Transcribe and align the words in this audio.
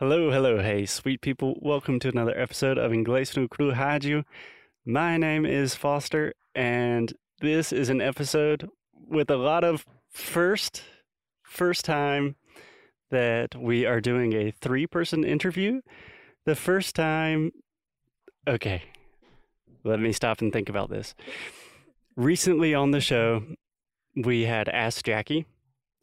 Hello, 0.00 0.30
hello, 0.30 0.62
hey, 0.62 0.86
sweet 0.86 1.20
people. 1.22 1.58
Welcome 1.60 1.98
to 1.98 2.08
another 2.08 2.38
episode 2.38 2.78
of 2.78 2.92
Inglês 2.92 3.36
no 3.36 3.48
Cru 3.48 3.72
Rádio. 3.72 4.22
My 4.86 5.16
name 5.16 5.44
is 5.44 5.74
Foster, 5.74 6.34
and 6.54 7.12
this 7.40 7.72
is 7.72 7.88
an 7.88 8.00
episode 8.00 8.68
with 8.94 9.28
a 9.28 9.36
lot 9.36 9.64
of 9.64 9.84
first, 10.08 10.84
first 11.42 11.84
time 11.84 12.36
that 13.10 13.56
we 13.56 13.86
are 13.86 14.00
doing 14.00 14.34
a 14.34 14.52
three 14.52 14.86
person 14.86 15.24
interview. 15.24 15.80
The 16.46 16.54
first 16.54 16.94
time, 16.94 17.50
okay, 18.46 18.84
let 19.82 19.98
me 19.98 20.12
stop 20.12 20.40
and 20.40 20.52
think 20.52 20.68
about 20.68 20.90
this. 20.90 21.16
Recently 22.14 22.72
on 22.72 22.92
the 22.92 23.00
show, 23.00 23.42
we 24.14 24.42
had 24.42 24.68
asked 24.68 25.06
Jackie, 25.06 25.46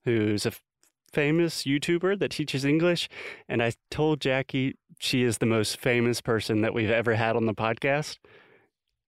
who's 0.04 0.46
a 0.46 0.52
famous 1.16 1.64
YouTuber 1.64 2.20
that 2.20 2.32
teaches 2.32 2.66
English. 2.66 3.08
And 3.48 3.64
I 3.64 3.72
told 3.90 4.20
Jackie 4.20 4.76
she 5.00 5.24
is 5.24 5.38
the 5.38 5.46
most 5.46 5.80
famous 5.80 6.20
person 6.22 6.62
that 6.62 6.74
we've 6.74 6.92
ever 6.92 7.16
had 7.16 7.38
on 7.38 7.46
the 7.46 7.54
podcast. 7.54 8.18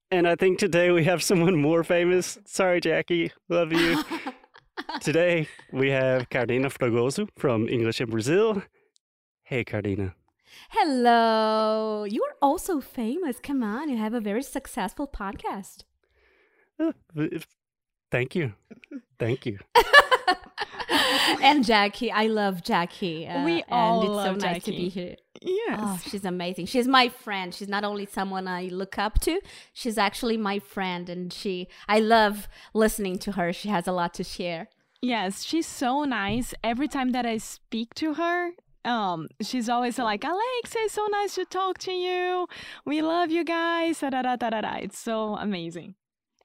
And 0.09 0.25
I 0.25 0.35
think 0.35 0.57
today 0.57 0.89
we 0.91 1.03
have 1.03 1.21
someone 1.21 1.57
more 1.57 1.83
famous. 1.83 2.39
Sorry, 2.45 2.79
Jackie. 2.79 3.33
Love 3.49 3.73
you. 3.73 4.01
today 5.01 5.49
we 5.73 5.89
have 5.89 6.29
Carina 6.29 6.69
Fragozo 6.69 7.27
from 7.37 7.67
English 7.67 7.99
in 7.99 8.09
Brazil. 8.09 8.63
Hey, 9.43 9.65
Cardina. 9.65 10.13
Hello. 10.69 12.05
You 12.05 12.23
are 12.23 12.35
also 12.41 12.79
famous. 12.79 13.39
Come 13.43 13.63
on. 13.63 13.89
You 13.89 13.97
have 13.97 14.13
a 14.13 14.21
very 14.21 14.43
successful 14.43 15.07
podcast. 15.07 15.83
Uh, 16.79 16.93
thank 18.11 18.33
you. 18.33 18.53
Thank 19.19 19.45
you. 19.45 19.59
and 21.41 21.65
Jackie, 21.65 22.11
I 22.11 22.27
love 22.27 22.63
Jackie. 22.63 23.27
Uh, 23.27 23.43
we 23.43 23.63
all 23.69 24.01
and 24.01 24.09
it's 24.09 24.15
love 24.15 24.41
so 24.41 24.47
nice 24.47 24.55
Jackie. 24.63 24.71
to 24.71 24.77
be 24.77 24.89
here. 24.89 25.15
Yes. 25.41 25.79
Oh, 25.81 25.99
she's 26.09 26.25
amazing. 26.25 26.65
She's 26.65 26.87
my 26.87 27.09
friend. 27.09 27.53
She's 27.53 27.67
not 27.67 27.83
only 27.83 28.05
someone 28.05 28.47
I 28.47 28.63
look 28.65 28.97
up 28.97 29.19
to, 29.21 29.39
she's 29.73 29.97
actually 29.97 30.37
my 30.37 30.59
friend 30.59 31.09
and 31.09 31.31
she 31.31 31.67
I 31.87 31.99
love 31.99 32.47
listening 32.73 33.19
to 33.19 33.33
her. 33.33 33.53
She 33.53 33.69
has 33.69 33.87
a 33.87 33.91
lot 33.91 34.13
to 34.15 34.23
share. 34.23 34.69
Yes, 35.01 35.43
she's 35.43 35.67
so 35.67 36.03
nice. 36.05 36.53
Every 36.63 36.87
time 36.87 37.11
that 37.11 37.25
I 37.25 37.37
speak 37.37 37.93
to 37.95 38.15
her, 38.15 38.51
um, 38.83 39.27
she's 39.41 39.69
always 39.69 39.99
like, 39.99 40.23
Alexa, 40.23 40.79
it's 40.79 40.93
so 40.93 41.05
nice 41.11 41.35
to 41.35 41.45
talk 41.45 41.77
to 41.79 41.91
you. 41.91 42.47
We 42.85 43.01
love 43.01 43.29
you 43.29 43.43
guys. 43.43 43.99
Da, 43.99 44.09
da, 44.09 44.21
da, 44.23 44.35
da, 44.35 44.61
da. 44.61 44.75
It's 44.77 44.97
so 44.97 45.35
amazing. 45.35 45.95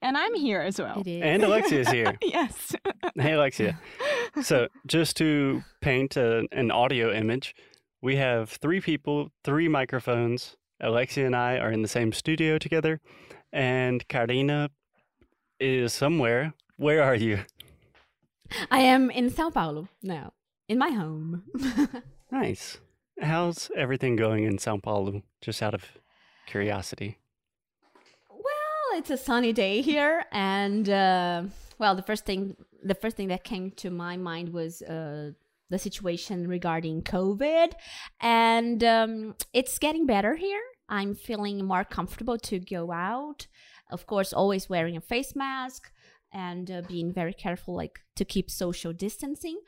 And 0.03 0.17
I'm 0.17 0.35
here 0.35 0.61
as 0.61 0.79
well. 0.79 0.99
It 0.99 1.07
is. 1.07 1.23
And 1.23 1.43
Alexia 1.43 1.79
is 1.79 1.89
here. 1.89 2.17
yes. 2.21 2.75
Hey, 3.15 3.31
Alexia. 3.31 3.79
So, 4.41 4.67
just 4.85 5.15
to 5.17 5.63
paint 5.81 6.17
a, 6.17 6.45
an 6.51 6.71
audio 6.71 7.11
image, 7.13 7.55
we 8.01 8.17
have 8.17 8.49
three 8.49 8.81
people, 8.81 9.29
three 9.43 9.69
microphones. 9.69 10.57
Alexia 10.81 11.25
and 11.25 11.35
I 11.35 11.57
are 11.57 11.71
in 11.71 11.81
the 11.81 11.87
same 11.87 12.11
studio 12.11 12.57
together, 12.57 12.99
and 13.53 14.05
Carina 14.09 14.69
is 15.59 15.93
somewhere. 15.93 16.53
Where 16.75 17.01
are 17.01 17.15
you? 17.15 17.39
I 18.69 18.79
am 18.79 19.09
in 19.09 19.29
Sao 19.29 19.49
Paulo 19.49 19.87
now, 20.01 20.33
in 20.67 20.77
my 20.77 20.89
home. 20.89 21.43
Nice. 22.33 22.79
How's 23.21 23.69
everything 23.77 24.15
going 24.15 24.43
in 24.43 24.57
Sao 24.57 24.77
Paulo? 24.77 25.21
Just 25.39 25.61
out 25.61 25.75
of 25.75 25.83
curiosity. 26.47 27.19
It's 28.95 29.09
a 29.09 29.17
sunny 29.17 29.53
day 29.53 29.81
here, 29.81 30.23
and 30.31 30.87
uh, 30.87 31.43
well, 31.79 31.95
the 31.95 32.03
first 32.03 32.25
thing 32.25 32.55
the 32.83 32.93
first 32.93 33.17
thing 33.17 33.29
that 33.29 33.43
came 33.43 33.71
to 33.71 33.89
my 33.89 34.17
mind 34.17 34.49
was 34.49 34.83
uh, 34.83 35.31
the 35.71 35.79
situation 35.79 36.47
regarding 36.47 37.01
COVID, 37.01 37.71
and 38.21 38.83
um, 38.83 39.35
it's 39.51 39.79
getting 39.79 40.05
better 40.05 40.35
here. 40.35 40.61
I'm 40.89 41.15
feeling 41.15 41.65
more 41.65 41.83
comfortable 41.83 42.37
to 42.37 42.59
go 42.59 42.91
out. 42.91 43.47
Of 43.91 44.05
course, 44.05 44.31
always 44.31 44.69
wearing 44.69 44.95
a 44.95 45.01
face 45.01 45.35
mask 45.35 45.91
and 46.31 46.69
uh, 46.69 46.83
being 46.87 47.11
very 47.11 47.33
careful, 47.33 47.75
like 47.75 47.99
to 48.15 48.25
keep 48.25 48.51
social 48.51 48.93
distancing. 48.93 49.59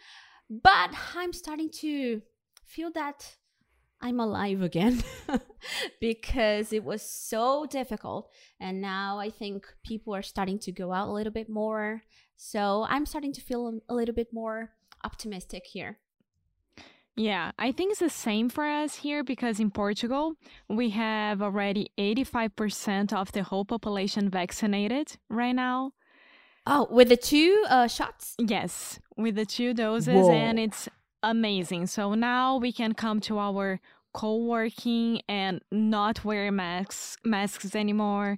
But 0.52 0.92
I'm 1.16 1.34
starting 1.34 1.72
to 1.82 2.22
feel 2.64 2.92
that 2.92 3.38
I'm 4.06 4.20
alive 4.20 4.62
again 4.62 5.04
because 6.00 6.72
it 6.72 6.84
was 6.84 7.02
so 7.02 7.66
difficult. 7.66 8.30
And 8.60 8.80
now 8.80 9.18
I 9.18 9.32
think 9.32 9.66
people 9.84 10.14
are 10.14 10.22
starting 10.22 10.60
to 10.60 10.72
go 10.72 10.94
out 10.94 11.08
a 11.08 11.12
little 11.12 11.34
bit 11.34 11.50
more. 11.50 12.04
So 12.38 12.86
I'm 12.88 13.08
starting 13.08 13.34
to 13.34 13.42
feel 13.42 13.80
a 13.90 13.96
little 13.96 14.14
bit 14.14 14.28
more 14.32 14.70
optimistic 15.04 15.64
here. 15.66 15.98
Yeah, 17.16 17.52
I 17.58 17.72
think 17.72 17.94
it's 17.94 18.00
the 18.00 18.12
same 18.12 18.48
for 18.48 18.68
us 18.68 18.98
here 18.98 19.24
because 19.24 19.60
in 19.60 19.72
Portugal, 19.72 20.36
we 20.70 20.92
have 20.92 21.42
already 21.42 21.90
85% 21.98 23.12
of 23.12 23.32
the 23.32 23.42
whole 23.42 23.66
population 23.66 24.30
vaccinated 24.30 25.18
right 25.30 25.56
now. 25.56 25.94
Oh, 26.68 26.88
with 26.92 27.10
the 27.10 27.18
two 27.18 27.66
uh, 27.70 27.88
shots? 27.88 28.36
Yes, 28.38 29.00
with 29.18 29.34
the 29.34 29.46
two 29.48 29.74
doses, 29.74 30.28
Whoa. 30.28 30.32
and 30.32 30.60
it's 30.60 30.90
amazing. 31.26 31.88
So 31.88 32.14
now 32.14 32.58
we 32.58 32.72
can 32.72 32.94
come 32.94 33.20
to 33.22 33.40
our 33.40 33.82
co-working 34.22 35.22
and 35.40 35.54
not 35.72 36.16
wear 36.28 36.46
masks 36.64 37.18
masks 37.36 37.76
anymore 37.84 38.32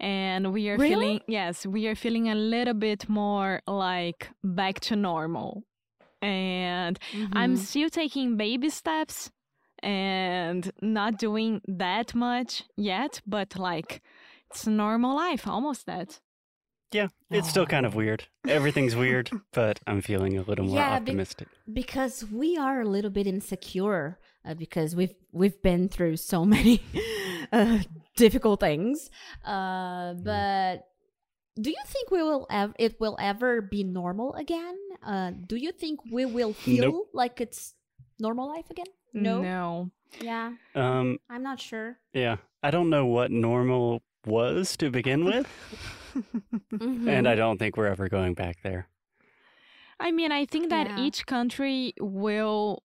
and 0.00 0.42
we 0.54 0.62
are 0.70 0.76
Really? 0.76 0.90
feeling 0.90 1.20
yes 1.38 1.56
we 1.76 1.80
are 1.88 1.94
feeling 2.04 2.26
a 2.28 2.34
little 2.54 2.74
bit 2.88 3.02
more 3.08 3.52
like 3.66 4.20
back 4.60 4.76
to 4.88 4.94
normal 5.10 5.50
and 6.20 6.94
i'm 7.40 7.54
Mhm. 7.54 7.58
still 7.70 7.90
taking 8.02 8.36
baby 8.36 8.70
steps 8.80 9.16
and 9.82 10.70
not 10.80 11.18
doing 11.18 11.60
that 11.66 12.08
much 12.14 12.52
yet 12.76 13.12
but 13.26 13.48
like 13.68 13.90
it's 14.50 14.66
normal 14.66 15.12
life 15.26 15.44
almost 15.54 15.82
that 15.86 16.20
Yeah, 16.98 17.08
it's 17.30 17.48
still 17.48 17.64
kind 17.74 17.86
of 17.86 17.94
weird. 17.94 18.20
Everything's 18.58 18.94
weird, 19.04 19.26
but 19.60 19.74
I'm 19.88 20.00
feeling 20.02 20.32
a 20.36 20.42
little 20.48 20.66
more 20.66 20.76
Yeah, 20.80 20.98
be- 20.98 21.02
optimistic. 21.12 21.48
because 21.80 22.14
we 22.40 22.48
are 22.66 22.78
a 22.82 22.88
little 22.96 23.10
bit 23.18 23.26
insecure 23.26 24.04
uh, 24.44 24.54
because 24.54 24.94
we've 24.96 25.14
we've 25.32 25.60
been 25.62 25.88
through 25.88 26.16
so 26.16 26.44
many 26.44 26.80
uh, 27.52 27.78
difficult 28.16 28.60
things. 28.60 29.10
Uh, 29.44 30.14
but 30.14 30.88
do 31.60 31.70
you 31.70 31.82
think 31.86 32.10
we 32.10 32.22
will 32.22 32.46
ev- 32.50 32.74
it 32.78 32.98
will 33.00 33.16
ever 33.20 33.60
be 33.60 33.84
normal 33.84 34.34
again? 34.34 34.76
Uh, 35.04 35.30
do 35.46 35.56
you 35.56 35.72
think 35.72 36.00
we 36.10 36.24
will 36.24 36.52
feel 36.52 36.90
Nope. 36.92 37.08
like 37.12 37.40
it's 37.40 37.74
normal 38.18 38.48
life 38.48 38.70
again? 38.70 38.86
No. 39.12 39.42
no 39.42 39.90
Yeah, 40.20 40.52
Um, 40.74 41.18
I'm 41.28 41.42
not 41.42 41.60
sure. 41.60 41.98
yeah, 42.14 42.36
I 42.62 42.70
don't 42.70 42.88
know 42.90 43.04
what 43.06 43.30
normal 43.30 44.02
was 44.26 44.76
to 44.78 44.90
begin 44.90 45.24
with, 45.30 45.46
Mhm. 46.72 47.08
and 47.08 47.26
I 47.28 47.34
don't 47.34 47.58
think 47.58 47.76
we're 47.76 47.86
ever 47.88 48.08
going 48.08 48.34
back 48.34 48.62
there. 48.62 48.88
I 50.00 50.10
mean, 50.12 50.32
I 50.32 50.46
think 50.46 50.70
that 50.70 50.88
Yeah. 50.88 51.00
each 51.04 51.26
country 51.26 51.92
will 52.00 52.82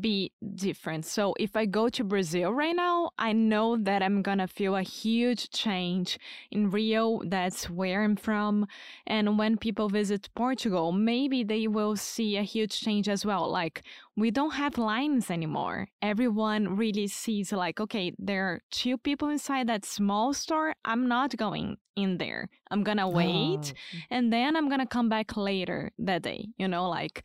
be 0.00 0.32
different. 0.54 1.06
So 1.06 1.34
if 1.38 1.56
I 1.56 1.64
go 1.64 1.88
to 1.88 2.04
Brazil 2.04 2.52
right 2.52 2.76
now, 2.76 3.10
I 3.18 3.32
know 3.32 3.76
that 3.78 4.02
I'm 4.02 4.20
gonna 4.20 4.46
feel 4.46 4.76
a 4.76 4.82
huge 4.82 5.50
change. 5.50 6.18
In 6.50 6.70
Rio, 6.70 7.22
that's 7.24 7.70
where 7.70 8.02
I'm 8.04 8.16
from. 8.16 8.66
And 9.06 9.38
when 9.38 9.56
people 9.56 9.88
visit 9.88 10.28
Portugal, 10.34 10.92
maybe 10.92 11.42
they 11.44 11.66
will 11.66 11.96
see 11.96 12.36
a 12.36 12.42
huge 12.42 12.78
change 12.80 13.08
as 13.08 13.24
well. 13.24 13.50
Like, 13.50 13.82
we 14.16 14.30
don't 14.30 14.52
have 14.54 14.76
lines 14.76 15.30
anymore. 15.30 15.88
Everyone 16.02 16.76
really 16.76 17.06
sees, 17.06 17.50
like, 17.50 17.80
okay, 17.80 18.12
there 18.18 18.44
are 18.44 18.60
two 18.70 18.98
people 18.98 19.28
inside 19.30 19.66
that 19.68 19.86
small 19.86 20.34
store. 20.34 20.74
I'm 20.84 21.08
not 21.08 21.36
going 21.38 21.78
in 21.96 22.18
there. 22.18 22.48
I'm 22.70 22.82
gonna 22.82 23.08
wait 23.08 23.72
Oh. 23.74 23.98
and 24.10 24.30
then 24.32 24.56
I'm 24.56 24.68
gonna 24.68 24.86
come 24.86 25.08
back 25.08 25.36
later 25.38 25.90
that 25.98 26.22
day. 26.22 26.48
You 26.58 26.68
know, 26.68 26.88
like 26.88 27.24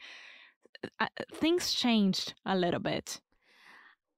uh, 1.00 1.08
things 1.34 1.74
changed 1.74 2.34
a 2.46 2.56
little 2.56 2.80
bit. 2.80 3.20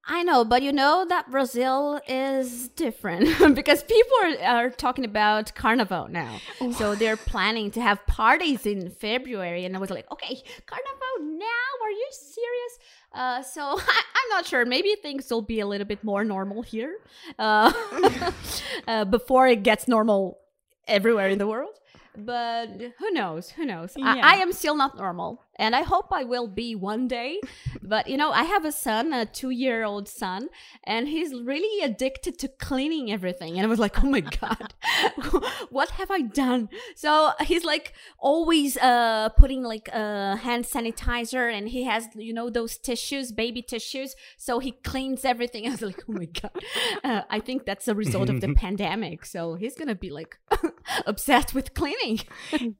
I 0.09 0.23
know, 0.23 0.45
but 0.45 0.61
you 0.61 0.71
know 0.71 1.05
that 1.09 1.29
Brazil 1.29 1.99
is 2.07 2.69
different 2.69 3.27
because 3.55 3.83
people 3.83 4.13
are, 4.23 4.63
are 4.63 4.69
talking 4.69 5.03
about 5.03 5.53
Carnival 5.53 6.07
now. 6.07 6.39
So 6.77 6.95
they're 6.95 7.17
planning 7.17 7.71
to 7.71 7.81
have 7.81 8.05
parties 8.07 8.65
in 8.65 8.89
February. 8.89 9.65
And 9.65 9.75
I 9.75 9.79
was 9.79 9.89
like, 9.89 10.09
okay, 10.09 10.41
Carnival 10.65 11.37
now? 11.37 11.69
Are 11.83 11.91
you 11.91 12.07
serious? 12.11 12.79
Uh, 13.11 13.41
so 13.43 13.61
I, 13.77 14.01
I'm 14.15 14.29
not 14.29 14.45
sure. 14.45 14.65
Maybe 14.65 14.95
things 15.01 15.29
will 15.29 15.41
be 15.41 15.59
a 15.59 15.67
little 15.67 15.87
bit 15.87 16.01
more 16.05 16.23
normal 16.23 16.61
here 16.61 16.99
uh, 17.37 17.73
uh, 18.87 19.03
before 19.03 19.47
it 19.49 19.63
gets 19.63 19.89
normal 19.89 20.37
everywhere 20.87 21.27
in 21.27 21.37
the 21.37 21.47
world. 21.47 21.75
but 22.17 22.67
who 22.97 23.11
knows? 23.11 23.49
Who 23.51 23.65
knows? 23.65 23.93
Yeah. 23.97 24.15
I, 24.23 24.35
I 24.35 24.37
am 24.37 24.53
still 24.53 24.75
not 24.75 24.97
normal, 24.97 25.43
and 25.57 25.75
I 25.75 25.83
hope 25.83 26.07
I 26.11 26.23
will 26.23 26.47
be 26.47 26.75
one 26.75 27.07
day. 27.07 27.39
but 27.81 28.07
you 28.07 28.17
know, 28.17 28.31
I 28.31 28.43
have 28.43 28.65
a 28.65 28.71
son, 28.71 29.13
a 29.13 29.25
two-year-old 29.25 30.07
son, 30.07 30.49
and 30.83 31.07
he's 31.07 31.33
really 31.33 31.83
addicted 31.83 32.37
to 32.39 32.47
cleaning 32.47 33.11
everything. 33.11 33.57
And 33.57 33.65
I 33.65 33.69
was 33.69 33.79
like, 33.79 34.03
oh 34.03 34.07
my 34.07 34.21
god, 34.21 34.73
what 35.69 35.89
have 35.91 36.11
I 36.11 36.21
done? 36.21 36.69
So 36.95 37.31
he's 37.41 37.63
like 37.63 37.93
always 38.19 38.77
uh 38.77 39.29
putting 39.37 39.63
like 39.63 39.89
uh 39.93 40.35
hand 40.37 40.65
sanitizer, 40.65 41.51
and 41.51 41.69
he 41.69 41.83
has 41.83 42.07
you 42.15 42.33
know 42.33 42.49
those 42.49 42.77
tissues, 42.77 43.31
baby 43.31 43.61
tissues. 43.61 44.15
So 44.37 44.59
he 44.59 44.71
cleans 44.71 45.25
everything. 45.25 45.65
I 45.67 45.71
was 45.71 45.81
like, 45.81 46.03
oh 46.09 46.13
my 46.13 46.25
god. 46.25 46.51
Uh, 47.03 47.21
I 47.29 47.39
think 47.39 47.65
that's 47.65 47.87
a 47.87 47.95
result 47.95 48.29
of 48.29 48.41
the 48.41 48.53
pandemic. 48.65 49.25
So 49.25 49.55
he's 49.55 49.75
gonna 49.75 49.95
be 49.95 50.09
like 50.09 50.37
obsessed 51.05 51.53
with 51.53 51.73
cleaning. 51.73 52.19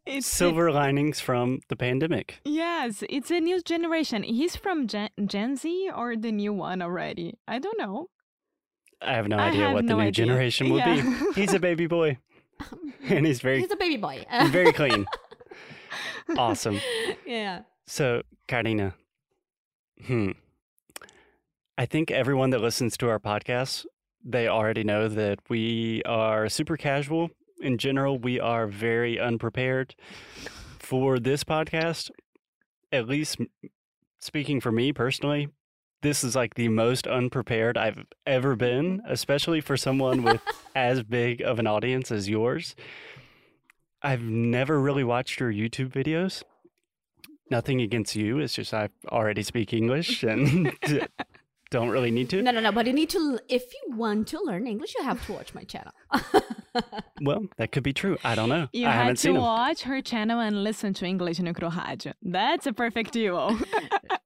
It's 0.05 0.27
Silver 0.27 0.71
linings 0.71 1.19
from 1.19 1.61
the 1.69 1.75
pandemic. 1.75 2.39
Yes, 2.67 3.03
it's 3.09 3.31
a 3.31 3.39
new 3.39 3.61
generation. 3.61 4.23
He's 4.23 4.55
from 4.57 4.87
Gen, 4.87 5.09
Gen 5.25 5.55
Z 5.55 5.89
or 5.95 6.15
the 6.17 6.31
new 6.33 6.51
one 6.53 6.81
already. 6.81 7.35
I 7.47 7.59
don't 7.59 7.77
know. 7.79 8.09
I 9.01 9.13
have 9.13 9.27
no 9.29 9.37
I 9.37 9.47
idea 9.49 9.61
have 9.65 9.73
what 9.73 9.87
the 9.87 9.93
new 9.93 9.99
idea. 10.01 10.11
generation 10.25 10.69
will 10.69 10.79
Yeah. 10.79 10.95
be. 11.01 11.01
He's 11.41 11.53
a 11.53 11.59
baby 11.59 11.87
boy, 11.87 12.17
and 13.09 13.25
he's 13.25 13.39
very, 13.39 13.61
He's 13.61 13.71
a 13.71 13.77
baby 13.77 13.95
boy. 13.97 14.25
very 14.49 14.73
clean. 14.73 15.05
awesome. 16.37 16.81
yeah. 17.25 17.61
So, 17.85 18.21
Carina, 18.49 18.95
hmm. 20.05 20.31
I 21.77 21.85
think 21.85 22.11
everyone 22.11 22.49
that 22.49 22.59
listens 22.61 22.97
to 22.97 23.07
our 23.09 23.19
podcast, 23.19 23.85
they 24.25 24.47
already 24.47 24.83
know 24.83 25.07
that 25.07 25.39
we 25.49 26.01
are 26.03 26.49
super 26.49 26.75
casual. 26.75 27.29
In 27.61 27.77
general, 27.77 28.17
we 28.19 28.39
are 28.41 28.67
very 28.67 29.19
unprepared 29.19 29.95
for 30.79 31.17
this 31.19 31.43
podcast. 31.45 32.09
At 32.91 33.07
least 33.07 33.37
speaking 34.19 34.61
for 34.61 34.71
me 34.71 34.93
personally, 34.93 35.49
this 36.01 36.23
is 36.23 36.35
like 36.35 36.55
the 36.55 36.69
most 36.69 37.07
unprepared 37.07 37.77
I've 37.77 38.05
ever 38.25 38.55
been, 38.55 39.01
especially 39.07 39.61
for 39.61 39.77
someone 39.77 40.23
with 40.23 40.41
as 40.75 41.03
big 41.03 41.41
of 41.41 41.59
an 41.59 41.67
audience 41.67 42.11
as 42.11 42.29
yours. 42.29 42.75
I've 44.01 44.21
never 44.21 44.79
really 44.79 45.03
watched 45.03 45.39
your 45.39 45.51
YouTube 45.51 45.91
videos 45.91 46.43
nothing 47.49 47.81
against 47.81 48.15
you. 48.15 48.39
It's 48.39 48.53
just 48.53 48.73
I 48.73 48.89
already 49.07 49.43
speak 49.43 49.73
English 49.73 50.23
and 50.23 50.71
don't 51.71 51.89
really 51.89 52.11
need 52.11 52.29
to. 52.31 52.41
No, 52.41 52.51
no, 52.51 52.59
no. 52.59 52.71
But 52.71 52.87
you 52.87 52.93
need 52.93 53.09
to, 53.11 53.39
if 53.47 53.63
you 53.73 53.95
want 53.95 54.27
to 54.29 54.39
learn 54.43 54.67
English, 54.67 54.93
you 54.97 55.03
have 55.03 55.25
to 55.27 55.33
watch 55.33 55.53
my 55.53 55.63
channel. 55.63 55.93
Well, 57.21 57.45
that 57.57 57.71
could 57.71 57.83
be 57.83 57.93
true. 57.93 58.17
I 58.23 58.35
don't 58.35 58.49
know. 58.49 58.67
You 58.73 58.87
I 58.87 58.91
had 58.91 58.99
haven't 58.99 59.15
to 59.15 59.21
seen 59.21 59.33
them. 59.33 59.41
watch 59.41 59.81
her 59.83 60.01
channel 60.01 60.39
and 60.39 60.63
listen 60.63 60.93
to 60.95 61.05
English 61.05 61.39
no 61.39 61.53
Cru 61.53 61.69
Rádio. 61.69 62.13
That's 62.21 62.67
a 62.67 62.73
perfect 62.73 63.13
duo. 63.13 63.57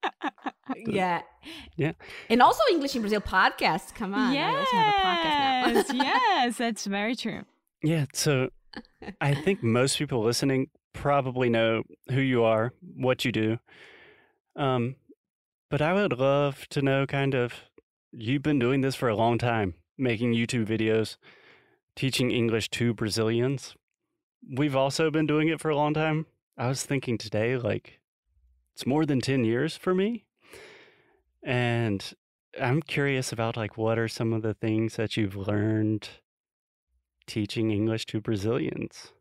yeah. 0.75 1.21
Yeah. 1.77 1.93
And 2.29 2.41
also 2.41 2.59
English 2.71 2.95
in 2.95 3.01
Brazil 3.01 3.21
podcast. 3.21 3.95
Come 3.95 4.13
on. 4.13 4.35
I 4.35 4.59
also 4.59 4.75
have 4.75 4.93
a 4.93 4.97
podcast 5.07 5.73
yes, 5.73 5.93
now. 5.93 6.03
yes, 6.03 6.57
that's 6.57 6.85
very 6.85 7.15
true. 7.15 7.43
Yeah, 7.83 8.05
so 8.13 8.49
I 9.19 9.33
think 9.33 9.63
most 9.63 9.97
people 9.97 10.23
listening 10.23 10.69
probably 10.93 11.49
know 11.49 11.83
who 12.09 12.21
you 12.21 12.43
are, 12.43 12.73
what 12.95 13.25
you 13.25 13.31
do. 13.31 13.57
Um, 14.55 14.95
but 15.69 15.81
I 15.81 15.93
would 15.93 16.17
love 16.19 16.67
to 16.69 16.81
know 16.81 17.05
kind 17.05 17.33
of 17.33 17.53
you've 18.11 18.43
been 18.43 18.59
doing 18.59 18.81
this 18.81 18.95
for 18.95 19.07
a 19.09 19.15
long 19.15 19.37
time, 19.37 19.75
making 19.97 20.33
YouTube 20.33 20.65
videos, 20.65 21.17
teaching 21.95 22.31
English 22.31 22.69
to 22.71 22.93
Brazilians. 22.93 23.75
We've 24.49 24.75
also 24.75 25.11
been 25.11 25.27
doing 25.27 25.49
it 25.49 25.59
for 25.59 25.69
a 25.69 25.75
long 25.75 25.93
time. 25.93 26.25
I 26.57 26.67
was 26.67 26.83
thinking 26.83 27.17
today, 27.17 27.57
like, 27.57 27.99
it's 28.73 28.85
more 28.85 29.05
than 29.05 29.21
10 29.21 29.43
years 29.43 29.77
for 29.77 29.93
me. 29.93 30.25
And 31.43 32.13
I'm 32.59 32.81
curious 32.81 33.31
about, 33.31 33.57
like, 33.57 33.77
what 33.77 33.97
are 33.97 34.07
some 34.07 34.33
of 34.33 34.41
the 34.41 34.53
things 34.53 34.95
that 34.95 35.17
you've 35.17 35.35
learned 35.35 36.09
teaching 37.27 37.71
English 37.71 38.05
to 38.07 38.21
Brazilians? 38.21 39.13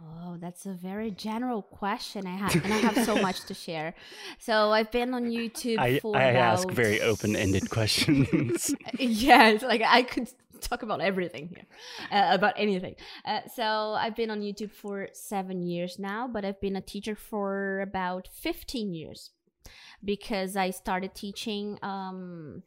Oh, 0.00 0.36
that's 0.40 0.66
a 0.66 0.72
very 0.72 1.10
general 1.12 1.62
question. 1.62 2.26
I 2.26 2.36
have, 2.36 2.54
and 2.64 2.72
I 2.72 2.78
have 2.78 3.04
so 3.04 3.16
much 3.16 3.44
to 3.46 3.54
share. 3.54 3.94
So 4.40 4.70
I've 4.70 4.90
been 4.90 5.14
on 5.14 5.26
YouTube 5.26 5.78
I, 5.78 6.00
for 6.00 6.16
I 6.16 6.32
ask 6.32 6.68
very 6.68 7.00
open 7.00 7.36
ended 7.36 7.70
questions. 7.70 8.74
yeah, 8.98 9.48
it's 9.50 9.62
like 9.62 9.82
I 9.86 10.02
could 10.02 10.28
talk 10.60 10.82
about 10.82 11.00
everything 11.00 11.48
here, 11.48 11.66
uh, 12.10 12.34
about 12.34 12.54
anything. 12.56 12.96
Uh, 13.24 13.40
so 13.54 13.94
I've 13.96 14.16
been 14.16 14.30
on 14.30 14.40
YouTube 14.40 14.72
for 14.72 15.08
seven 15.12 15.62
years 15.62 15.98
now, 15.98 16.26
but 16.26 16.44
I've 16.44 16.60
been 16.60 16.76
a 16.76 16.80
teacher 16.80 17.14
for 17.14 17.80
about 17.80 18.28
15 18.32 18.92
years 18.94 19.30
because 20.04 20.56
I 20.56 20.70
started 20.70 21.14
teaching 21.14 21.78
um, 21.82 22.62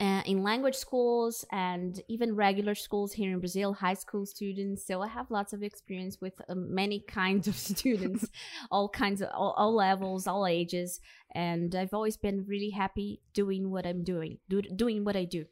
uh, 0.00 0.22
in 0.26 0.42
language 0.42 0.74
schools 0.74 1.44
and 1.52 2.00
even 2.08 2.34
regular 2.34 2.74
schools 2.74 3.12
here 3.12 3.32
in 3.32 3.38
Brazil, 3.38 3.72
high 3.72 3.94
school 3.94 4.26
students. 4.26 4.84
So 4.86 5.02
I 5.02 5.08
have 5.08 5.30
lots 5.30 5.52
of 5.52 5.62
experience 5.62 6.20
with 6.20 6.34
uh, 6.48 6.54
many 6.54 7.00
kinds 7.00 7.46
of 7.46 7.56
students, 7.72 8.26
all 8.70 8.88
kinds 8.88 9.20
of 9.20 9.28
all, 9.32 9.54
all 9.56 9.74
levels, 9.74 10.26
all 10.26 10.46
ages, 10.46 11.00
and 11.34 11.74
I've 11.74 11.94
always 11.94 12.16
been 12.16 12.44
really 12.46 12.70
happy 12.70 13.20
doing 13.34 13.70
what 13.70 13.86
I'm 13.86 14.02
doing, 14.02 14.38
do, 14.48 14.62
doing 14.62 15.04
what 15.04 15.16
I 15.16 15.24
do. 15.24 15.44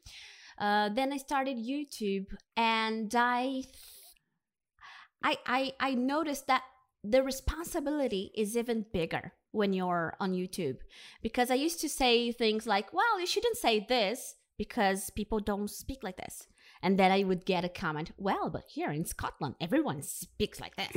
Uh, 0.57 0.89
then 0.89 1.13
I 1.13 1.17
started 1.17 1.57
YouTube, 1.57 2.27
and 2.55 3.13
I, 3.15 3.63
I, 5.23 5.37
I, 5.47 5.73
I 5.79 5.93
noticed 5.95 6.47
that 6.47 6.63
the 7.03 7.23
responsibility 7.23 8.31
is 8.35 8.55
even 8.55 8.85
bigger 8.93 9.33
when 9.53 9.71
you're 9.71 10.15
on 10.19 10.33
YouTube 10.33 10.77
because 11.21 11.49
I 11.49 11.55
used 11.55 11.79
to 11.81 11.89
say 11.89 12.31
things 12.31 12.67
like, 12.67 12.91
"Well, 12.91 13.19
you 13.19 13.25
shouldn't 13.25 13.57
say 13.57 13.79
this 13.79 14.35
because 14.57 15.09
people 15.11 15.39
don't 15.39 15.69
speak 15.69 16.03
like 16.03 16.17
this." 16.17 16.47
And 16.83 16.99
then 16.99 17.11
I 17.11 17.23
would 17.23 17.45
get 17.45 17.63
a 17.63 17.69
comment, 17.69 18.11
well, 18.17 18.49
but 18.49 18.65
here 18.67 18.91
in 18.91 19.05
Scotland, 19.05 19.55
everyone 19.61 20.01
speaks 20.01 20.59
like 20.59 20.75
this. 20.75 20.91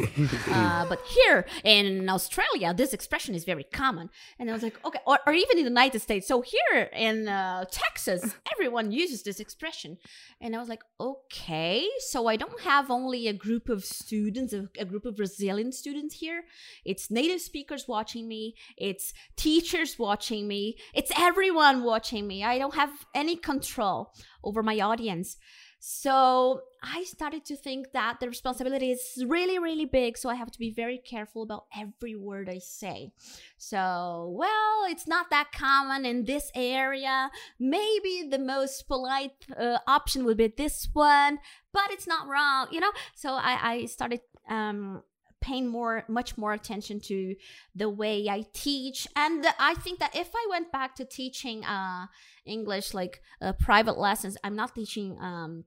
uh, 0.49 0.85
but 0.88 1.00
here 1.06 1.47
in 1.62 2.09
Australia, 2.11 2.75
this 2.75 2.93
expression 2.93 3.37
is 3.37 3.44
very 3.44 3.62
common. 3.62 4.11
And 4.41 4.50
I 4.50 4.53
was 4.53 4.65
like, 4.65 4.85
okay, 4.85 4.99
or, 5.06 5.21
or 5.25 5.33
even 5.33 5.59
in 5.59 5.65
the 5.65 5.71
United 5.71 6.00
States. 6.03 6.27
So 6.27 6.43
here 6.43 6.91
in 6.93 7.29
uh, 7.29 7.67
Texas, 7.71 8.35
everyone 8.53 8.91
uses 8.91 9.23
this 9.23 9.38
expression. 9.38 9.97
And 10.41 10.56
I 10.56 10.59
was 10.59 10.69
like, 10.69 10.83
okay, 11.00 11.87
so 12.00 12.27
I 12.27 12.35
don't 12.35 12.61
have 12.62 12.91
only 12.91 13.29
a 13.29 13.33
group 13.33 13.69
of 13.69 13.85
students, 13.85 14.53
a, 14.53 14.69
a 14.79 14.85
group 14.85 15.06
of 15.06 15.17
Brazilian 15.17 15.71
students 15.71 16.17
here. 16.17 16.43
It's 16.85 17.12
native 17.12 17.41
speakers 17.41 17.87
watching 17.87 18.27
me, 18.27 18.56
it's 18.77 19.15
teachers 19.37 20.00
watching 20.00 20.49
me, 20.49 20.79
it's 20.94 21.12
everyone 21.17 21.85
watching 21.85 22.27
me. 22.27 22.43
I 22.43 22.59
don't 22.59 22.75
have 22.75 22.91
any 23.15 23.37
control 23.37 24.12
over 24.47 24.63
my 24.63 24.79
audience. 24.81 25.37
So 25.79 26.63
I 26.83 27.05
started 27.05 27.45
to 27.47 27.57
think 27.57 27.93
that 27.93 28.19
the 28.19 28.29
responsibility 28.29 28.91
is 28.91 29.23
really, 29.27 29.59
really 29.59 29.85
big. 29.85 30.17
So 30.17 30.31
I 30.31 30.35
have 30.35 30.51
to 30.51 30.59
be 30.59 30.71
very 30.71 30.99
careful 30.99 31.43
about 31.43 31.67
every 31.77 32.17
word 32.17 32.49
I 32.49 32.59
say. 32.59 33.13
So, 33.59 34.35
well, 34.37 34.87
it's 34.89 35.07
not 35.07 35.31
that 35.31 35.53
common 35.53 36.07
in 36.07 36.25
this 36.25 36.51
area. 36.55 37.31
Maybe 37.61 38.27
the 38.29 38.39
most 38.39 38.88
polite 38.88 39.47
uh, 39.57 39.79
option 39.87 40.25
would 40.25 40.38
be 40.38 40.49
this 40.49 40.88
one, 40.93 41.38
but 41.73 41.91
it's 41.91 42.07
not 42.07 42.26
wrong, 42.26 42.69
you 42.71 42.81
know? 42.81 42.93
So 43.15 43.35
I, 43.35 43.59
I 43.62 43.85
started 43.87 44.21
um, 44.49 45.03
paying 45.47 45.67
more 45.69 46.05
much 46.09 46.37
more 46.37 46.53
attention 46.53 46.99
to 46.99 47.37
the 47.75 47.88
way 47.88 48.29
i 48.29 48.45
teach. 48.53 49.07
And 49.15 49.47
i 49.59 49.75
think 49.75 50.00
that 50.00 50.15
if 50.15 50.31
i 50.35 50.47
went 50.50 50.73
back 50.73 50.97
to 50.97 51.05
teaching 51.05 51.65
uh 51.65 52.07
english 52.45 52.95
like 52.95 53.21
uh, 53.41 53.53
private 53.69 53.99
lessons 53.99 54.37
i'm 54.45 54.57
not 54.57 54.75
teaching 54.75 55.17
um 55.21 55.65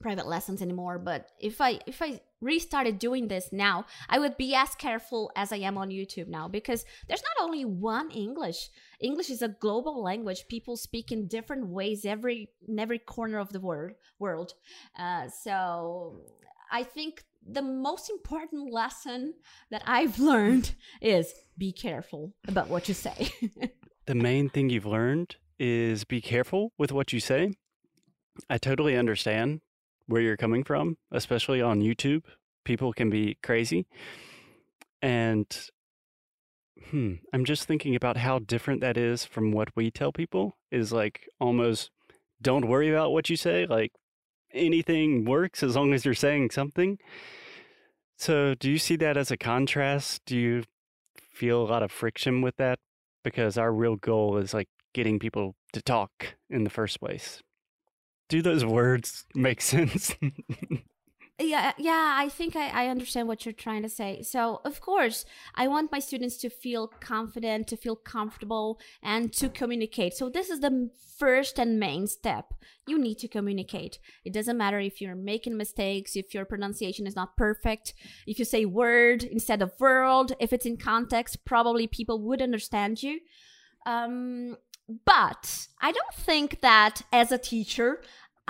private 0.00 0.26
lessons 0.26 0.62
anymore 0.62 0.98
but 0.98 1.28
if 1.38 1.60
i 1.60 1.78
if 1.86 2.00
i 2.00 2.20
restarted 2.40 2.98
doing 2.98 3.28
this 3.28 3.50
now 3.52 3.84
i 4.08 4.18
would 4.18 4.36
be 4.38 4.54
as 4.54 4.74
careful 4.74 5.30
as 5.36 5.52
i 5.52 5.56
am 5.56 5.76
on 5.76 5.90
youtube 5.90 6.28
now 6.28 6.48
because 6.48 6.84
there's 7.06 7.22
not 7.22 7.44
only 7.44 7.64
one 7.64 8.10
english. 8.10 8.70
English 9.00 9.30
is 9.30 9.42
a 9.42 9.48
global 9.48 10.02
language. 10.02 10.44
People 10.48 10.76
speak 10.76 11.10
in 11.10 11.26
different 11.26 11.66
ways 11.68 12.04
every 12.04 12.48
in 12.68 12.78
every 12.78 12.98
corner 12.98 13.38
of 13.38 13.50
the 13.52 13.60
world 13.60 13.92
world. 14.18 14.54
Uh, 14.98 15.28
so 15.44 16.20
i 16.70 16.82
think 16.82 17.24
the 17.46 17.62
most 17.62 18.10
important 18.10 18.72
lesson 18.72 19.34
that 19.70 19.82
I've 19.86 20.18
learned 20.18 20.74
is 21.00 21.34
be 21.56 21.72
careful 21.72 22.34
about 22.46 22.68
what 22.68 22.88
you 22.88 22.94
say. 22.94 23.30
the 24.06 24.14
main 24.14 24.48
thing 24.48 24.70
you've 24.70 24.86
learned 24.86 25.36
is 25.58 26.04
be 26.04 26.20
careful 26.20 26.72
with 26.78 26.92
what 26.92 27.12
you 27.12 27.20
say. 27.20 27.52
I 28.48 28.58
totally 28.58 28.96
understand 28.96 29.60
where 30.06 30.22
you're 30.22 30.36
coming 30.36 30.64
from, 30.64 30.96
especially 31.12 31.60
on 31.60 31.80
YouTube. 31.80 32.22
People 32.64 32.92
can 32.92 33.10
be 33.10 33.36
crazy. 33.42 33.86
And 35.02 35.46
hmm, 36.90 37.14
I'm 37.32 37.44
just 37.44 37.64
thinking 37.64 37.94
about 37.94 38.16
how 38.16 38.38
different 38.38 38.80
that 38.80 38.96
is 38.96 39.24
from 39.24 39.52
what 39.52 39.68
we 39.76 39.90
tell 39.90 40.12
people 40.12 40.56
is 40.70 40.92
like 40.92 41.28
almost 41.40 41.90
don't 42.42 42.68
worry 42.68 42.90
about 42.90 43.12
what 43.12 43.28
you 43.28 43.36
say. 43.36 43.66
Like 43.66 43.92
anything 44.52 45.24
works 45.24 45.62
as 45.62 45.76
long 45.76 45.92
as 45.92 46.04
you're 46.04 46.14
saying 46.14 46.50
something. 46.50 46.98
So, 48.16 48.54
do 48.54 48.70
you 48.70 48.78
see 48.78 48.96
that 48.96 49.16
as 49.16 49.30
a 49.30 49.36
contrast? 49.36 50.22
Do 50.26 50.36
you 50.36 50.64
feel 51.32 51.62
a 51.62 51.70
lot 51.70 51.82
of 51.82 51.90
friction 51.90 52.42
with 52.42 52.56
that? 52.56 52.78
Because 53.24 53.56
our 53.56 53.72
real 53.72 53.96
goal 53.96 54.36
is 54.36 54.52
like 54.52 54.68
getting 54.92 55.18
people 55.18 55.54
to 55.72 55.82
talk 55.82 56.34
in 56.48 56.64
the 56.64 56.70
first 56.70 57.00
place. 57.00 57.42
Do 58.28 58.42
those 58.42 58.64
words 58.64 59.24
make 59.34 59.60
sense? 59.62 60.14
Yeah 61.40 61.72
yeah 61.78 62.14
i 62.16 62.28
think 62.28 62.54
I, 62.54 62.68
I 62.68 62.88
understand 62.88 63.26
what 63.26 63.44
you're 63.44 63.52
trying 63.52 63.82
to 63.82 63.88
say. 63.88 64.22
So 64.22 64.60
of 64.64 64.80
course 64.80 65.24
i 65.54 65.66
want 65.66 65.92
my 65.92 65.98
students 65.98 66.36
to 66.38 66.50
feel 66.50 66.88
confident 66.88 67.66
to 67.68 67.76
feel 67.76 67.96
comfortable 67.96 68.78
and 69.02 69.32
to 69.34 69.48
communicate. 69.48 70.14
So 70.14 70.28
this 70.28 70.50
is 70.50 70.60
the 70.60 70.90
first 71.18 71.58
and 71.58 71.78
main 71.78 72.06
step. 72.06 72.54
You 72.86 72.98
need 72.98 73.18
to 73.18 73.28
communicate. 73.28 73.98
It 74.24 74.32
doesn't 74.32 74.56
matter 74.56 74.80
if 74.80 75.00
you're 75.00 75.14
making 75.14 75.56
mistakes 75.56 76.16
if 76.16 76.34
your 76.34 76.44
pronunciation 76.44 77.06
is 77.06 77.16
not 77.16 77.36
perfect 77.36 77.94
if 78.26 78.38
you 78.38 78.44
say 78.44 78.64
word 78.64 79.22
instead 79.22 79.62
of 79.62 79.72
world 79.80 80.32
if 80.40 80.52
it's 80.52 80.66
in 80.66 80.76
context 80.76 81.44
probably 81.44 81.86
people 81.86 82.20
would 82.22 82.42
understand 82.42 83.02
you. 83.02 83.20
Um, 83.86 84.56
but 85.04 85.68
I 85.80 85.92
don't 85.92 86.14
think 86.14 86.60
that 86.60 87.02
as 87.12 87.30
a 87.30 87.38
teacher, 87.38 88.02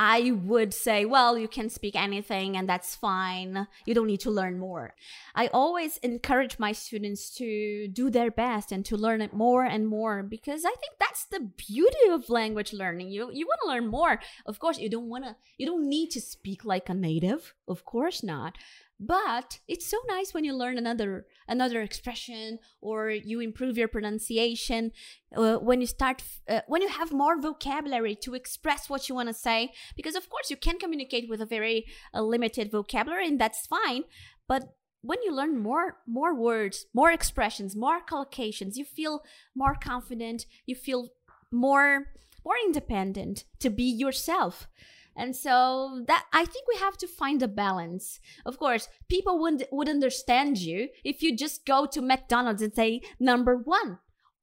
I 0.02 0.30
would 0.30 0.72
say, 0.72 1.04
well, 1.04 1.36
you 1.36 1.46
can 1.46 1.68
speak 1.68 1.94
anything 1.94 2.56
and 2.56 2.66
that's 2.66 2.96
fine. 2.96 3.68
You 3.84 3.92
don't 3.92 4.06
need 4.06 4.20
to 4.20 4.30
learn 4.30 4.58
more. 4.58 4.94
I 5.34 5.48
always 5.48 5.98
encourage 5.98 6.58
my 6.58 6.72
students 6.72 7.28
to 7.36 7.86
do 7.86 8.08
their 8.08 8.30
best 8.30 8.72
and 8.72 8.82
to 8.86 8.96
learn 8.96 9.20
it 9.20 9.34
more 9.34 9.66
and 9.66 9.86
more 9.86 10.22
because 10.22 10.64
I 10.64 10.70
think 10.70 10.94
that's 10.98 11.26
the 11.26 11.40
beauty 11.40 12.08
of 12.08 12.30
language 12.30 12.72
learning. 12.72 13.10
You 13.10 13.30
you 13.30 13.46
want 13.46 13.60
to 13.62 13.68
learn 13.68 13.88
more. 13.88 14.20
Of 14.46 14.58
course, 14.58 14.78
you 14.78 14.88
don't 14.88 15.10
want 15.10 15.24
to 15.24 15.36
you 15.58 15.66
don't 15.66 15.86
need 15.86 16.10
to 16.12 16.20
speak 16.22 16.64
like 16.64 16.88
a 16.88 16.94
native. 16.94 17.52
Of 17.68 17.84
course 17.84 18.22
not 18.22 18.56
but 19.00 19.58
it's 19.66 19.86
so 19.86 19.96
nice 20.08 20.34
when 20.34 20.44
you 20.44 20.54
learn 20.54 20.76
another 20.76 21.24
another 21.48 21.80
expression 21.80 22.58
or 22.82 23.08
you 23.10 23.40
improve 23.40 23.78
your 23.78 23.88
pronunciation 23.88 24.92
uh, 25.34 25.56
when 25.56 25.80
you 25.80 25.86
start 25.86 26.22
uh, 26.48 26.60
when 26.68 26.82
you 26.82 26.88
have 26.88 27.10
more 27.10 27.40
vocabulary 27.40 28.14
to 28.14 28.34
express 28.34 28.90
what 28.90 29.08
you 29.08 29.14
want 29.14 29.28
to 29.28 29.34
say 29.34 29.72
because 29.96 30.14
of 30.14 30.28
course 30.28 30.50
you 30.50 30.56
can 30.56 30.78
communicate 30.78 31.30
with 31.30 31.40
a 31.40 31.46
very 31.46 31.86
uh, 32.14 32.20
limited 32.20 32.70
vocabulary 32.70 33.26
and 33.26 33.40
that's 33.40 33.66
fine 33.66 34.04
but 34.46 34.74
when 35.00 35.18
you 35.22 35.34
learn 35.34 35.58
more 35.58 35.96
more 36.06 36.34
words 36.34 36.84
more 36.92 37.10
expressions 37.10 37.74
more 37.74 38.00
collocations 38.04 38.76
you 38.76 38.84
feel 38.84 39.22
more 39.54 39.74
confident 39.74 40.44
you 40.66 40.74
feel 40.74 41.08
more 41.50 42.08
more 42.44 42.56
independent 42.66 43.44
to 43.58 43.70
be 43.70 43.84
yourself 43.84 44.68
and 45.16 45.34
so 45.34 46.02
that 46.06 46.26
I 46.32 46.44
think 46.44 46.66
we 46.68 46.78
have 46.78 46.96
to 46.98 47.06
find 47.06 47.42
a 47.42 47.48
balance. 47.48 48.20
Of 48.46 48.58
course, 48.58 48.88
people 49.08 49.38
would 49.40 49.66
would 49.70 49.88
understand 49.88 50.58
you 50.58 50.88
if 51.04 51.22
you 51.22 51.36
just 51.36 51.66
go 51.66 51.86
to 51.86 52.00
McDonald's 52.00 52.62
and 52.62 52.74
say 52.74 53.02
number 53.18 53.56
one. 53.56 53.98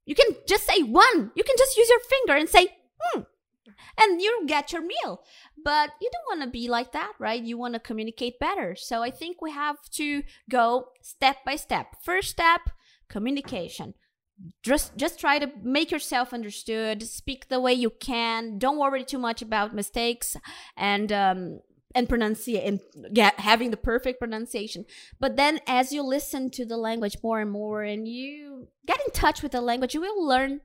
You 0.06 0.16
can 0.16 0.36
just 0.48 0.66
say 0.66 0.84
one. 0.84 1.32
You 1.36 1.44
can 1.44 1.56
just 1.58 1.76
use 1.76 1.90
your 1.90 2.00
finger 2.00 2.36
and 2.36 2.50
say 2.50 2.68
hmm, 3.00 3.22
and 3.98 4.22
you 4.22 4.44
get 4.46 4.72
your 4.72 4.82
meal. 4.82 5.22
But 5.64 5.92
you 6.02 6.10
don't 6.12 6.38
want 6.40 6.48
to 6.48 6.52
be 6.52 6.68
like 6.70 6.92
that, 6.94 7.14
right? 7.20 7.42
You 7.42 7.58
want 7.58 7.74
to 7.74 7.80
communicate 7.80 8.40
better. 8.40 8.76
So 8.76 9.02
I 9.02 9.12
think 9.12 9.42
we 9.42 9.52
have 9.52 9.78
to 9.92 10.24
go 10.50 10.90
step 11.02 11.38
by 11.46 11.56
step. 11.56 11.96
First 12.04 12.30
step, 12.30 12.62
communication 13.10 13.96
just 14.64 14.96
just 14.98 15.20
try 15.20 15.40
to 15.40 15.50
make 15.64 15.92
yourself 15.92 16.34
understood 16.34 17.02
speak 17.02 17.50
the 17.50 17.60
way 17.60 17.74
you 17.74 17.90
can 17.90 18.60
don't 18.60 18.78
worry 18.78 19.04
too 19.04 19.18
much 19.18 19.42
about 19.42 19.74
mistakes 19.74 20.38
and 20.76 21.12
um 21.12 21.60
and 21.96 22.08
pronunciate 22.08 22.68
and 22.68 22.80
get 23.12 23.40
having 23.40 23.72
the 23.72 23.78
perfect 23.78 24.20
pronunciation. 24.20 24.86
But 25.20 25.36
then 25.36 25.60
as 25.66 25.92
you 25.92 26.04
listen 26.04 26.52
to 26.52 26.66
the 26.66 26.78
language 26.78 27.18
more 27.24 27.40
and 27.40 27.50
more 27.50 27.82
and 27.82 28.08
you 28.08 28.68
get 28.86 29.00
in 29.04 29.12
touch 29.12 29.42
with 29.42 29.54
the 29.54 29.62
language 29.62 29.96
you 29.96 30.02
will 30.02 30.24
learn 30.24 30.62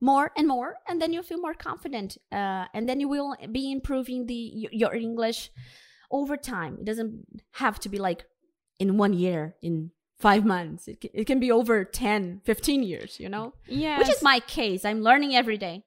more 0.00 0.30
and 0.36 0.46
more 0.46 0.76
and 0.86 1.00
then 1.00 1.12
you'll 1.12 1.22
feel 1.22 1.40
more 1.40 1.54
confident 1.54 2.18
uh, 2.32 2.66
and 2.74 2.86
then 2.88 3.00
you 3.00 3.08
will 3.08 3.34
be 3.50 3.72
improving 3.72 4.26
the 4.26 4.68
your 4.72 4.94
english 4.94 5.50
over 6.10 6.36
time. 6.36 6.76
It 6.80 6.84
doesn't 6.84 7.24
have 7.52 7.80
to 7.80 7.88
be 7.88 7.98
like 7.98 8.26
in 8.78 8.98
one 8.98 9.14
year 9.14 9.54
in 9.62 9.92
five 10.22 10.44
months. 10.46 10.86
It, 10.86 11.04
it 11.12 11.26
can 11.26 11.40
be 11.40 11.50
over 11.50 11.84
10, 11.84 12.42
15 12.44 12.82
years, 12.84 13.18
you 13.18 13.28
know? 13.28 13.54
Yeah. 13.66 13.98
Which 13.98 14.08
is 14.08 14.22
my 14.22 14.38
case. 14.38 14.84
I'm 14.84 15.02
learning 15.02 15.34
every 15.34 15.58
day. 15.58 15.84